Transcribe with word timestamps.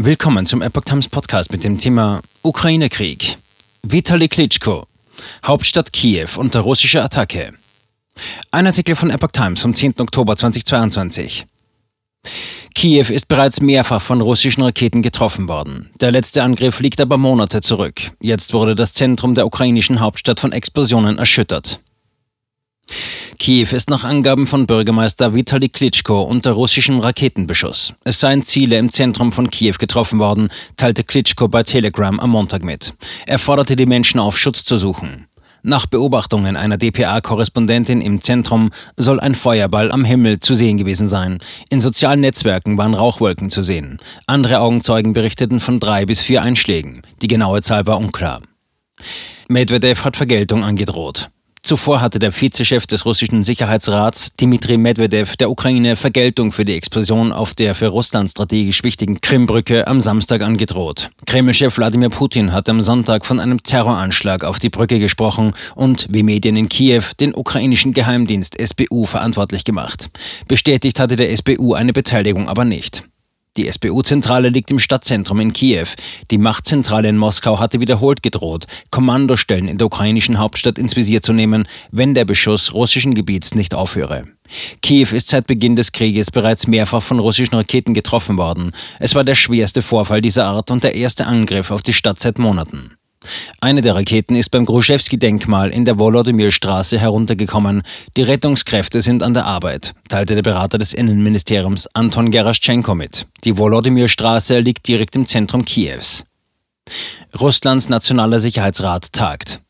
Willkommen 0.00 0.46
zum 0.46 0.62
Epoch 0.62 0.84
Times 0.84 1.08
Podcast 1.08 1.50
mit 1.50 1.64
dem 1.64 1.76
Thema 1.76 2.22
Ukraine-Krieg. 2.42 3.36
Vitali 3.82 4.28
Klitschko, 4.28 4.86
Hauptstadt 5.44 5.92
Kiew 5.92 6.28
unter 6.36 6.60
russischer 6.60 7.02
Attacke. 7.02 7.54
Ein 8.52 8.68
Artikel 8.68 8.94
von 8.94 9.10
Epoch 9.10 9.32
Times 9.32 9.60
vom 9.60 9.74
10. 9.74 9.98
Oktober 9.98 10.36
2022. 10.36 11.46
Kiew 12.76 13.06
ist 13.08 13.26
bereits 13.26 13.60
mehrfach 13.60 14.00
von 14.00 14.20
russischen 14.20 14.62
Raketen 14.62 15.02
getroffen 15.02 15.48
worden. 15.48 15.90
Der 16.00 16.12
letzte 16.12 16.44
Angriff 16.44 16.78
liegt 16.78 17.00
aber 17.00 17.18
Monate 17.18 17.60
zurück. 17.60 18.12
Jetzt 18.20 18.52
wurde 18.52 18.76
das 18.76 18.92
Zentrum 18.92 19.34
der 19.34 19.46
ukrainischen 19.46 19.98
Hauptstadt 19.98 20.38
von 20.38 20.52
Explosionen 20.52 21.18
erschüttert. 21.18 21.80
Kiew 23.38 23.68
ist 23.72 23.88
nach 23.88 24.04
Angaben 24.04 24.46
von 24.46 24.66
Bürgermeister 24.66 25.34
Vitali 25.34 25.68
Klitschko 25.68 26.22
unter 26.22 26.52
russischem 26.52 26.98
Raketenbeschuss. 26.98 27.94
Es 28.04 28.20
seien 28.20 28.42
Ziele 28.42 28.78
im 28.78 28.90
Zentrum 28.90 29.32
von 29.32 29.50
Kiew 29.50 29.74
getroffen 29.78 30.18
worden, 30.18 30.48
teilte 30.76 31.04
Klitschko 31.04 31.48
bei 31.48 31.62
Telegram 31.62 32.18
am 32.18 32.30
Montag 32.30 32.64
mit. 32.64 32.94
Er 33.26 33.38
forderte 33.38 33.76
die 33.76 33.86
Menschen 33.86 34.20
auf, 34.20 34.38
Schutz 34.38 34.64
zu 34.64 34.76
suchen. 34.76 35.28
Nach 35.62 35.86
Beobachtungen 35.86 36.56
einer 36.56 36.78
dpa-Korrespondentin 36.78 38.00
im 38.00 38.20
Zentrum 38.20 38.70
soll 38.96 39.18
ein 39.18 39.34
Feuerball 39.34 39.90
am 39.90 40.04
Himmel 40.04 40.40
zu 40.40 40.54
sehen 40.54 40.78
gewesen 40.78 41.08
sein. 41.08 41.40
In 41.68 41.80
sozialen 41.80 42.20
Netzwerken 42.20 42.78
waren 42.78 42.94
Rauchwolken 42.94 43.50
zu 43.50 43.62
sehen. 43.62 43.98
Andere 44.26 44.60
Augenzeugen 44.60 45.12
berichteten 45.12 45.58
von 45.58 45.80
drei 45.80 46.06
bis 46.06 46.20
vier 46.20 46.42
Einschlägen. 46.42 47.02
Die 47.22 47.28
genaue 47.28 47.60
Zahl 47.62 47.86
war 47.86 47.98
unklar. 47.98 48.42
Medvedev 49.48 50.04
hat 50.04 50.16
Vergeltung 50.16 50.62
angedroht. 50.62 51.30
Zuvor 51.62 52.00
hatte 52.00 52.18
der 52.18 52.32
Vizechef 52.32 52.86
des 52.86 53.04
russischen 53.04 53.42
Sicherheitsrats, 53.42 54.32
Dmitri 54.34 54.78
Medvedev, 54.78 55.36
der 55.36 55.50
Ukraine 55.50 55.96
Vergeltung 55.96 56.52
für 56.52 56.64
die 56.64 56.74
Explosion 56.74 57.32
auf 57.32 57.54
der 57.54 57.74
für 57.74 57.88
Russland 57.88 58.30
strategisch 58.30 58.82
wichtigen 58.84 59.20
Krimbrücke 59.20 59.86
am 59.86 60.00
Samstag 60.00 60.42
angedroht. 60.42 61.10
Kremlchef 61.26 61.76
Wladimir 61.76 62.10
Putin 62.10 62.52
hat 62.52 62.68
am 62.68 62.82
Sonntag 62.82 63.26
von 63.26 63.40
einem 63.40 63.62
Terroranschlag 63.62 64.44
auf 64.44 64.58
die 64.58 64.70
Brücke 64.70 64.98
gesprochen 64.98 65.52
und, 65.74 66.06
wie 66.10 66.22
Medien 66.22 66.56
in 66.56 66.68
Kiew, 66.68 67.04
den 67.20 67.34
ukrainischen 67.34 67.92
Geheimdienst 67.92 68.56
SBU 68.60 69.04
verantwortlich 69.04 69.64
gemacht. 69.64 70.08
Bestätigt 70.46 71.00
hatte 71.00 71.16
der 71.16 71.36
SBU 71.36 71.74
eine 71.74 71.92
Beteiligung 71.92 72.48
aber 72.48 72.64
nicht. 72.64 73.04
Die 73.58 73.66
SBU-Zentrale 73.66 74.50
liegt 74.50 74.70
im 74.70 74.78
Stadtzentrum 74.78 75.40
in 75.40 75.52
Kiew. 75.52 75.88
Die 76.30 76.38
Machtzentrale 76.38 77.08
in 77.08 77.16
Moskau 77.16 77.58
hatte 77.58 77.80
wiederholt 77.80 78.22
gedroht, 78.22 78.66
Kommandostellen 78.92 79.66
in 79.66 79.78
der 79.78 79.88
ukrainischen 79.88 80.38
Hauptstadt 80.38 80.78
ins 80.78 80.94
Visier 80.94 81.22
zu 81.22 81.32
nehmen, 81.32 81.66
wenn 81.90 82.14
der 82.14 82.24
Beschuss 82.24 82.72
russischen 82.72 83.14
Gebiets 83.14 83.56
nicht 83.56 83.74
aufhöre. 83.74 84.28
Kiew 84.80 85.08
ist 85.10 85.26
seit 85.26 85.48
Beginn 85.48 85.74
des 85.74 85.90
Krieges 85.90 86.30
bereits 86.30 86.68
mehrfach 86.68 87.02
von 87.02 87.18
russischen 87.18 87.56
Raketen 87.56 87.94
getroffen 87.94 88.38
worden. 88.38 88.70
Es 89.00 89.16
war 89.16 89.24
der 89.24 89.34
schwerste 89.34 89.82
Vorfall 89.82 90.20
dieser 90.20 90.46
Art 90.46 90.70
und 90.70 90.84
der 90.84 90.94
erste 90.94 91.26
Angriff 91.26 91.72
auf 91.72 91.82
die 91.82 91.92
Stadt 91.92 92.20
seit 92.20 92.38
Monaten. 92.38 92.92
Eine 93.60 93.82
der 93.82 93.94
Raketen 93.94 94.36
ist 94.36 94.50
beim 94.50 94.64
Gruschewski-Denkmal 94.64 95.70
in 95.70 95.84
der 95.84 95.98
Wolodymyr-Straße 95.98 96.98
heruntergekommen. 96.98 97.82
Die 98.16 98.22
Rettungskräfte 98.22 99.02
sind 99.02 99.22
an 99.22 99.34
der 99.34 99.46
Arbeit, 99.46 99.94
teilte 100.08 100.34
der 100.34 100.42
Berater 100.42 100.78
des 100.78 100.94
Innenministeriums 100.94 101.88
Anton 101.94 102.30
Geraschenko 102.30 102.94
mit. 102.94 103.26
Die 103.44 103.58
Wolodymyr-Straße 103.58 104.60
liegt 104.60 104.86
direkt 104.86 105.16
im 105.16 105.26
Zentrum 105.26 105.64
Kiews. 105.64 106.24
Russlands 107.38 107.88
Nationaler 107.88 108.40
Sicherheitsrat 108.40 109.12
tagt. 109.12 109.60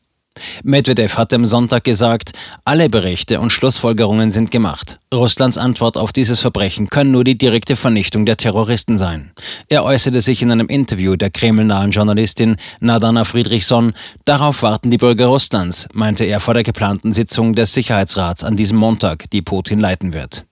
Medvedev 0.63 1.17
hat 1.17 1.33
am 1.33 1.45
Sonntag 1.45 1.83
gesagt, 1.83 2.31
alle 2.65 2.89
Berichte 2.89 3.39
und 3.39 3.51
Schlussfolgerungen 3.51 4.31
sind 4.31 4.51
gemacht. 4.51 4.99
Russlands 5.13 5.57
Antwort 5.57 5.97
auf 5.97 6.13
dieses 6.13 6.39
Verbrechen 6.39 6.89
kann 6.89 7.11
nur 7.11 7.23
die 7.23 7.37
direkte 7.37 7.75
Vernichtung 7.75 8.25
der 8.25 8.37
Terroristen 8.37 8.97
sein. 8.97 9.31
Er 9.67 9.83
äußerte 9.83 10.21
sich 10.21 10.41
in 10.41 10.51
einem 10.51 10.67
Interview 10.67 11.15
der 11.15 11.31
kremlnahen 11.31 11.91
Journalistin 11.91 12.57
Nadana 12.79 13.23
Friedrichson, 13.23 13.93
darauf 14.25 14.63
warten 14.63 14.91
die 14.91 14.97
Bürger 14.97 15.27
Russlands, 15.27 15.87
meinte 15.93 16.25
er 16.25 16.39
vor 16.39 16.53
der 16.53 16.63
geplanten 16.63 17.13
Sitzung 17.13 17.53
des 17.53 17.73
Sicherheitsrats 17.73 18.43
an 18.43 18.55
diesem 18.55 18.77
Montag, 18.77 19.29
die 19.31 19.41
Putin 19.41 19.79
leiten 19.79 20.13
wird. 20.13 20.45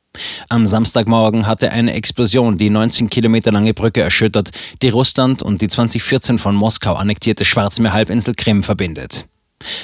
Am 0.50 0.66
Samstagmorgen 0.66 1.47
hatte 1.47 1.72
eine 1.72 1.94
Explosion 1.94 2.57
die 2.57 2.69
19 2.69 3.09
Kilometer 3.09 3.51
lange 3.51 3.73
Brücke 3.73 4.01
erschüttert, 4.01 4.51
die 4.81 4.90
Russland 4.90 5.44
und 5.44 5.61
die 5.61 5.67
2014 5.67 6.38
von 6.38 6.56
Moskau 6.56 6.95
annektierte 6.95 7.45
Schwarzmeerhalbinsel 7.45 8.34
Krim 8.35 8.63
verbindet. 8.63 9.25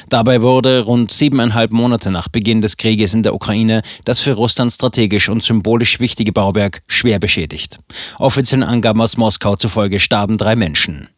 Dabei 0.09 0.41
wurde 0.41 0.81
rund 0.81 1.11
siebeneinhalb 1.11 1.71
Monate 1.71 2.11
nach 2.11 2.27
Beginn 2.27 2.61
des 2.61 2.77
Krieges 2.77 3.13
in 3.13 3.23
der 3.23 3.33
Ukraine 3.33 3.81
das 4.05 4.19
für 4.19 4.33
Russland 4.33 4.71
strategisch 4.71 5.29
und 5.29 5.43
symbolisch 5.43 5.99
wichtige 5.99 6.31
Bauwerk 6.31 6.83
schwer 6.87 7.19
beschädigt. 7.19 7.79
Offiziellen 8.19 8.63
Angaben 8.63 9.01
aus 9.01 9.17
Moskau 9.17 9.55
zufolge 9.55 9.99
starben 9.99 10.37
drei 10.37 10.55
Menschen. 10.55 11.09